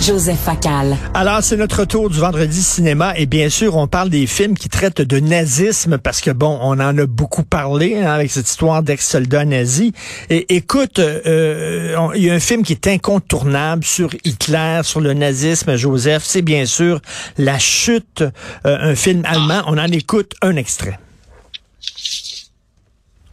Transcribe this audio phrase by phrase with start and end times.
[0.00, 0.96] Joseph Facal.
[1.14, 4.68] Alors, c'est notre tour du vendredi cinéma et bien sûr, on parle des films qui
[4.68, 8.82] traitent de nazisme parce que bon, on en a beaucoup parlé hein, avec cette histoire
[8.82, 9.92] d'ex-soldats nazis.
[10.30, 15.14] Et écoute, euh, il y a un film qui est incontournable sur Hitler, sur le
[15.14, 17.00] nazisme, Joseph, c'est bien sûr
[17.38, 18.22] La Chute,
[18.66, 19.62] euh, un film allemand.
[19.66, 20.98] On en écoute un extrait.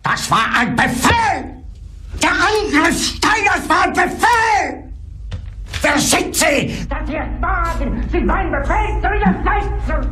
[0.04, 1.64] Das war ein Befehl!
[2.22, 4.83] Der Angriff Steiners war ein Befehl!
[5.84, 6.74] Wer schickt Sie?
[6.90, 8.08] Das hier ist Wagen!
[8.10, 10.10] Sie mein Befehl zu widersetzen!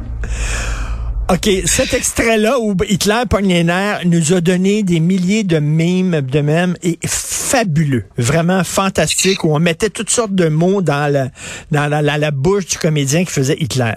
[1.29, 6.19] OK, cet extrait-là où Hitler pogne les nerfs nous a donné des milliers de mimes
[6.19, 11.29] de même et fabuleux, vraiment fantastique, où on mettait toutes sortes de mots dans la,
[11.71, 13.93] dans la, la, la bouche du comédien qui faisait Hitler.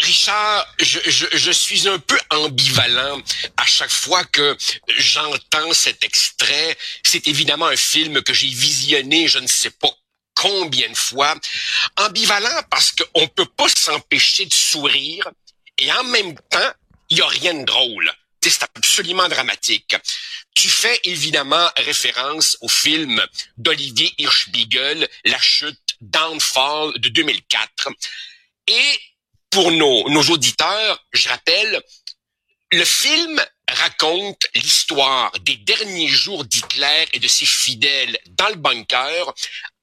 [0.00, 3.20] Richard, je, je, je, suis un peu ambivalent
[3.56, 4.56] à chaque fois que
[4.96, 6.76] j'entends cet extrait.
[7.02, 9.90] C'est évidemment un film que j'ai visionné, je ne sais pas
[10.34, 11.34] combien de fois.
[11.96, 15.28] Ambivalent parce qu'on peut pas s'empêcher de sourire
[15.78, 16.72] et en même temps,
[17.08, 18.12] il y a rien de drôle.
[18.40, 19.96] C'est absolument dramatique.
[20.54, 23.20] Tu fais évidemment référence au film
[23.56, 27.88] d'Olivier Hirschbiegel, La chute, Downfall de 2004.
[28.68, 29.00] Et
[29.50, 31.82] pour nos, nos auditeurs, je rappelle,
[32.70, 39.32] le film raconte l'histoire des derniers jours d'Hitler et de ses fidèles dans le bunker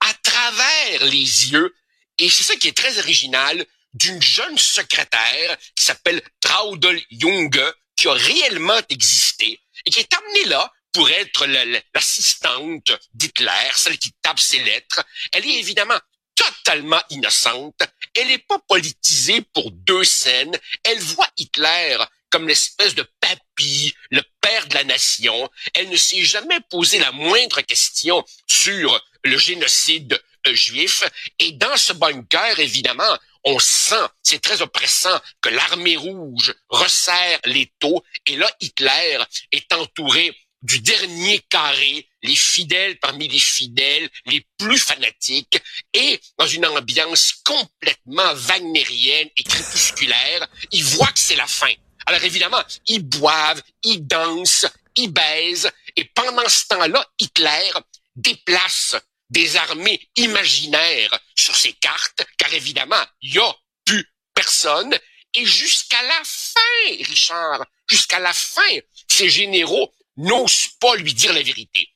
[0.00, 1.74] à travers les yeux,
[2.18, 8.08] et c'est ça qui est très original, d'une jeune secrétaire qui s'appelle Traudel Junge, qui
[8.08, 11.46] a réellement existé et qui est amenée là pour être
[11.94, 15.04] l'assistante d'Hitler, celle qui tape ses lettres.
[15.32, 15.98] Elle est évidemment
[16.36, 17.82] totalement innocente.
[18.14, 20.56] Elle n'est pas politisée pour deux scènes.
[20.84, 21.96] Elle voit Hitler
[22.30, 25.48] comme l'espèce de papy, le père de la nation.
[25.74, 31.02] Elle ne s'est jamais posé la moindre question sur le génocide euh, juif.
[31.38, 37.72] Et dans ce bunker, évidemment, on sent, c'est très oppressant, que l'armée rouge resserre les
[37.78, 38.02] taux.
[38.26, 39.18] Et là, Hitler
[39.52, 45.62] est entouré du dernier carré, les fidèles parmi les fidèles, les plus fanatiques,
[45.92, 51.72] et dans une ambiance complètement wagnérienne et crépusculaire, ils voient que c'est la fin.
[52.06, 54.66] Alors évidemment, ils boivent, ils dansent,
[54.96, 57.70] ils baisent, et pendant ce temps-là, Hitler
[58.16, 58.96] déplace
[59.30, 63.54] des armées imaginaires sur ces cartes, car évidemment, il n'y a
[63.84, 64.04] plus
[64.34, 64.98] personne,
[65.34, 68.62] et jusqu'à la fin, Richard, jusqu'à la fin,
[69.08, 71.88] ces généraux n'ose pas lui dire la vérité.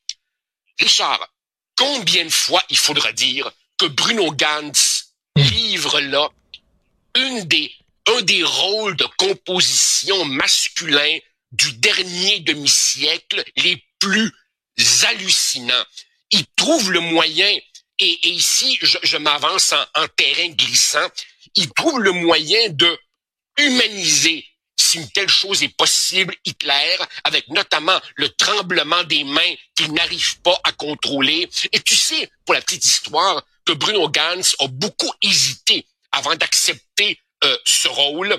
[0.79, 1.27] Richard,
[1.75, 6.29] combien de fois il faudra dire que Bruno Gantz livre là
[7.15, 7.73] une des,
[8.07, 11.17] un des rôles de composition masculin
[11.51, 14.31] du dernier demi-siècle les plus
[15.03, 15.85] hallucinants.
[16.31, 17.57] Il trouve le moyen,
[17.99, 21.07] et, ici je, je m'avance en, en terrain glissant,
[21.55, 22.97] il trouve le moyen de
[23.57, 24.45] humaniser
[24.91, 30.41] si une telle chose est possible, Hitler, avec notamment le tremblement des mains qu'il n'arrive
[30.41, 31.49] pas à contrôler.
[31.71, 37.19] Et tu sais, pour la petite histoire, que Bruno Gantz a beaucoup hésité avant d'accepter
[37.43, 38.37] euh, ce rôle.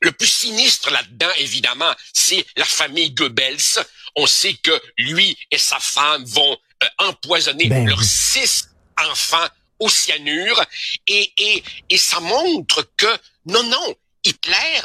[0.00, 3.86] Le plus sinistre là-dedans, évidemment, c'est la famille Goebbels.
[4.16, 8.68] On sait que lui et sa femme vont euh, empoisonner Ben leurs six
[8.98, 10.62] enfants au cyanure.
[11.06, 13.94] Et, et, et ça montre que, non, non,
[14.24, 14.80] Hitler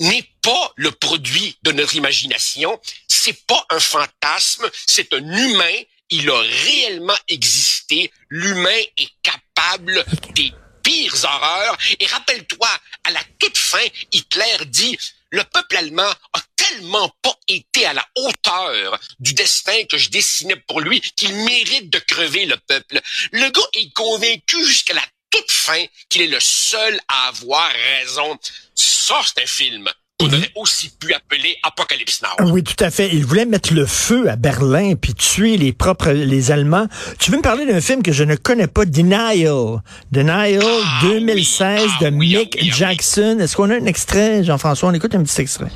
[0.00, 6.30] n'est pas le produit de notre imagination, c'est pas un fantasme, c'est un humain, il
[6.30, 10.04] a réellement existé, l'humain est capable
[10.34, 10.52] des
[10.82, 12.68] pires horreurs, et rappelle-toi,
[13.04, 14.96] à la toute fin, Hitler dit,
[15.30, 20.56] le peuple allemand a tellement pas été à la hauteur du destin que je dessinais
[20.56, 23.00] pour lui qu'il mérite de crever le peuple.
[23.32, 27.68] Le gars est convaincu jusqu'à la toute fin qu'il est le seul à avoir
[28.00, 28.36] raison.
[28.74, 29.88] Ça, c'est un film
[30.18, 32.50] qu'on aurait aussi pu appeler Apocalypse Now.
[32.50, 33.10] Oui, tout à fait.
[33.12, 36.86] Il voulait mettre le feu à Berlin puis tuer les propres les Allemands.
[37.18, 39.82] Tu veux me parler d'un film que je ne connais pas, Denial?
[40.12, 41.90] Denial Ah, 2016 oui.
[42.00, 42.72] Ah, de oui, ah, Mick oui, ah, oui.
[42.74, 43.36] Jackson.
[43.40, 44.88] Est-ce qu'on a un extrait, Jean-François?
[44.88, 45.68] On écoute un petit extrait.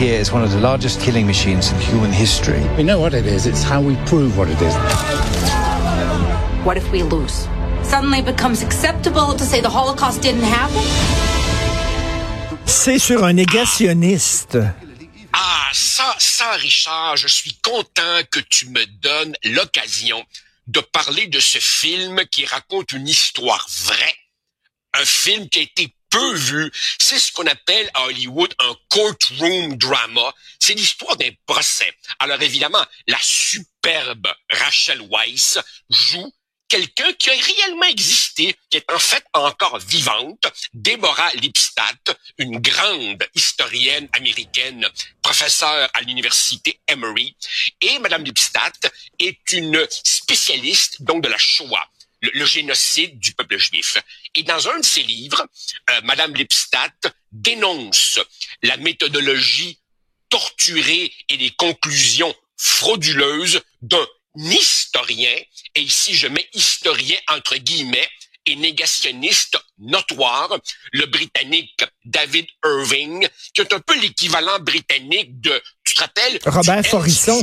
[0.00, 2.60] Here is one of the largest killing machines in human history.
[2.76, 3.46] We know what it is.
[3.48, 4.74] It's how we prove what it is.
[6.64, 7.48] What if we lose?
[7.88, 10.82] Suddenly it becomes acceptable to say the Holocaust didn't happen?
[12.66, 14.58] C'est sur un négationniste.
[15.32, 20.22] Ah, ça, ça, Richard, je suis content que tu me donnes l'occasion
[20.66, 24.16] de parler de ce film qui raconte une histoire vraie,
[24.92, 26.70] un film qui a été peu vu.
[26.98, 30.34] C'est ce qu'on appelle à Hollywood un courtroom drama.
[30.58, 31.90] C'est l'histoire d'un procès.
[32.18, 35.58] Alors évidemment, la superbe Rachel Weisz
[35.88, 36.30] joue
[36.68, 43.24] quelqu'un qui a réellement existé, qui est en fait encore vivante, Deborah Lipstadt, une grande
[43.34, 44.86] historienne américaine,
[45.22, 47.34] professeure à l'université Emory.
[47.80, 51.88] Et Madame Lipstadt est une spécialiste donc de la Shoah.
[52.20, 53.96] Le, génocide du peuple juif.
[54.34, 55.46] Et dans un de ses livres,
[55.90, 58.18] euh, Madame Lipstadt dénonce
[58.64, 59.78] la méthodologie
[60.28, 64.04] torturée et les conclusions frauduleuses d'un
[64.88, 65.36] historien,
[65.74, 68.08] et ici je mets historien entre guillemets,
[68.46, 70.58] et négationniste notoire,
[70.92, 76.38] le Britannique David Irving, qui est un peu l'équivalent britannique de, tu te rappelles?
[76.46, 77.42] Robert Forisson.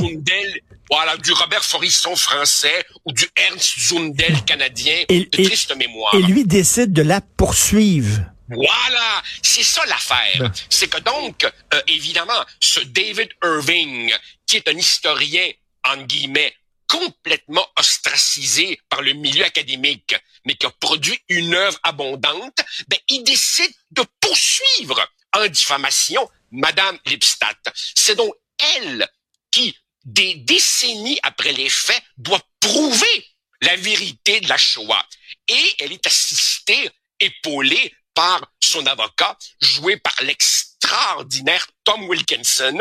[0.90, 6.12] voilà, du Robert Forisson français ou du Ernst Zundel canadien, de triste mémoire.
[6.16, 8.22] Et lui décide de la poursuivre.
[8.48, 10.40] Voilà, c'est ça l'affaire.
[10.40, 10.52] Ben.
[10.70, 14.12] C'est que donc, euh, évidemment, ce David Irving,
[14.46, 15.48] qui est un historien,
[15.84, 16.52] en guillemets,
[16.88, 23.24] complètement ostracisé par le milieu académique, mais qui a produit une œuvre abondante, ben, il
[23.24, 27.58] décide de poursuivre en diffamation Madame Lipstadt.
[27.94, 28.34] C'est donc
[28.76, 29.08] elle
[29.50, 33.26] qui, des décennies après les faits, doit prouver
[33.62, 35.06] la vérité de la Shoah.
[35.48, 36.90] Et elle est assistée,
[37.20, 42.78] épaulée par son avocat, joué par l'extraordinaire Tom Wilkinson.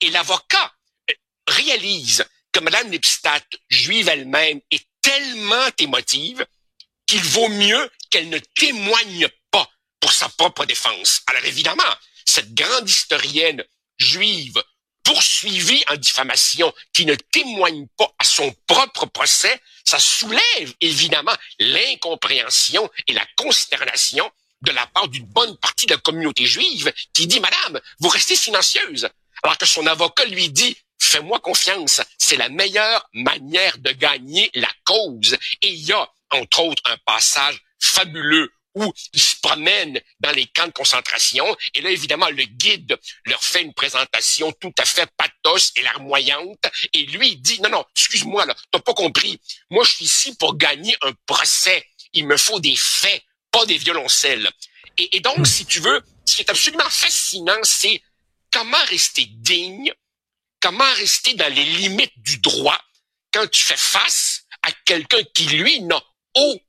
[0.00, 0.72] Et l'avocat
[1.10, 1.14] euh,
[1.46, 6.44] réalise que Mme Lipstadt, juive elle-même, est tellement émotive
[7.06, 9.68] qu'il vaut mieux qu'elle ne témoigne pas
[10.00, 11.22] pour sa propre défense.
[11.26, 11.82] Alors évidemment,
[12.24, 13.64] cette grande historienne
[13.98, 14.62] juive
[15.02, 22.90] poursuivie en diffamation qui ne témoigne pas à son propre procès, ça soulève évidemment l'incompréhension
[23.06, 24.30] et la consternation
[24.60, 28.36] de la part d'une bonne partie de la communauté juive qui dit, Madame, vous restez
[28.36, 29.08] silencieuse,
[29.42, 34.70] alors que son avocat lui dit, fais-moi confiance, c'est la meilleure manière de gagner la
[34.84, 35.36] cause.
[35.62, 40.46] Et il y a, entre autres, un passage fabuleux où ils se promènent dans les
[40.46, 41.44] camps de concentration.
[41.74, 46.64] Et là, évidemment, le guide leur fait une présentation tout à fait pathos et larmoyante.
[46.92, 49.40] Et lui, il dit, non, non, excuse-moi, là, t'as pas compris.
[49.70, 51.84] Moi, je suis ici pour gagner un procès.
[52.12, 54.48] Il me faut des faits, pas des violoncelles.
[54.96, 58.02] Et, et donc, si tu veux, ce qui est absolument fascinant, c'est
[58.52, 59.92] comment rester digne
[60.60, 62.80] Comment rester dans les limites du droit
[63.32, 66.02] quand tu fais face à quelqu'un qui, lui, n'a
[66.34, 66.67] aucun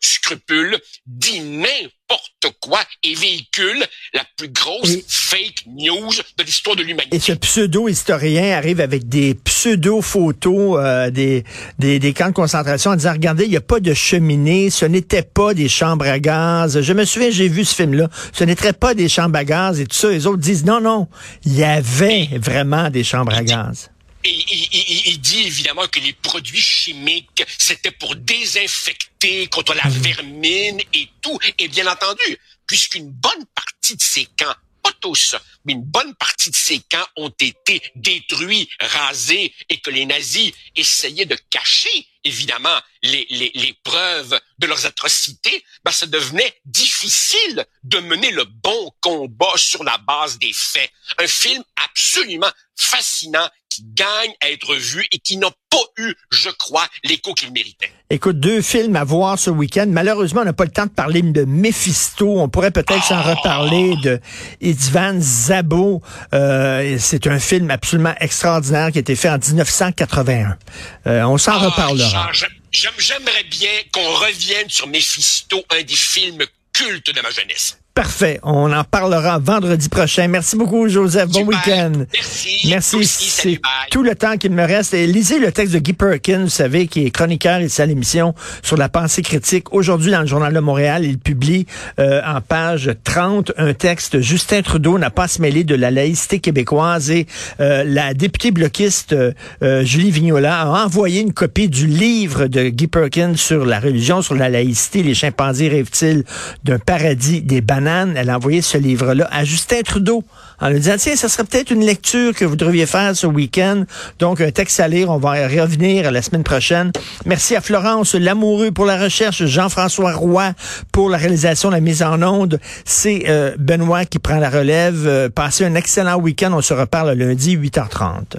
[0.00, 3.84] scrupule, dit n'importe quoi et véhicule
[4.14, 7.16] la plus grosse fake news de l'histoire de l'humanité.
[7.16, 11.44] Et ce pseudo-historien arrive avec des pseudo-photos euh, des,
[11.78, 14.84] des, des, camps de concentration en disant, regardez, il n'y a pas de cheminée, ce
[14.84, 16.80] n'était pas des chambres à gaz.
[16.80, 19.86] Je me souviens, j'ai vu ce film-là, ce n'était pas des chambres à gaz et
[19.86, 20.10] tout ça.
[20.10, 21.08] Les autres disent, non, non,
[21.44, 23.90] il y avait vraiment des chambres à gaz.
[24.24, 29.98] Et il, dit évidemment que les produits chimiques, c'était pour désinfecter contre la mmh.
[30.00, 31.38] vermine et tout.
[31.58, 35.34] Et bien entendu, puisqu'une bonne partie de ces camps pas tous,
[35.64, 40.52] mais une bonne partie de ces camps ont été détruits, rasés, et que les nazis
[40.76, 47.66] essayaient de cacher, évidemment, les, les, les preuves de leurs atrocités, ben, ça devenait difficile
[47.82, 50.90] de mener le bon combat sur la base des faits.
[51.18, 56.48] Un film absolument fascinant qui gagne à être vu et qui n'a pas eu, je
[56.50, 57.92] crois, l'écho qu'il méritait.
[58.10, 59.86] Écoute, deux films à voir ce week-end.
[59.88, 62.40] Malheureusement, on n'a pas le temps de parler de Mephisto.
[62.40, 63.34] On pourrait peut-être s'en ah!
[63.34, 64.20] reparler de
[64.60, 66.02] Itzvan Zabo.
[66.34, 70.58] Euh, c'est un film absolument extraordinaire qui a été fait en 1981.
[71.06, 72.32] Euh, on s'en ah, reparlera.
[72.72, 77.78] J'aimerais bien qu'on revienne sur Mephisto, un des films cultes de ma jeunesse.
[77.98, 78.38] Parfait.
[78.44, 80.28] On en parlera vendredi prochain.
[80.28, 81.30] Merci beaucoup, Joseph.
[81.30, 81.90] Bon week-end.
[82.12, 82.60] Merci.
[82.68, 83.04] Merci.
[83.04, 84.94] C'est tout le temps qu'il me reste.
[84.94, 88.36] Et lisez le texte de Guy Perkins, vous savez, qui est chroniqueur et à l'émission
[88.62, 89.74] sur la pensée critique.
[89.74, 91.66] Aujourd'hui, dans le Journal de Montréal, il publie
[91.98, 94.20] euh, en page 30 un texte.
[94.20, 97.26] Justin Trudeau n'a pas à se mêler de la laïcité québécoise et
[97.58, 102.86] euh, la députée bloquiste euh, Julie Vignola a envoyé une copie du livre de Guy
[102.86, 105.02] Perkins sur la religion, sur la laïcité.
[105.02, 106.22] Les chimpanzés rêvent-ils
[106.62, 107.87] d'un paradis des bananes?
[108.16, 110.24] Elle a envoyé ce livre-là à Justin Trudeau
[110.60, 113.84] en lui disant, tiens, ça serait peut-être une lecture que vous devriez faire ce week-end.
[114.18, 116.90] Donc, un texte à lire, on va revenir la semaine prochaine.
[117.26, 120.52] Merci à Florence Lamoureux pour la recherche, Jean-François Roy
[120.92, 122.58] pour la réalisation, la mise en onde.
[122.84, 125.06] C'est euh, Benoît qui prend la relève.
[125.06, 126.52] Euh, passez un excellent week-end.
[126.52, 128.38] On se reparle lundi, 8h30.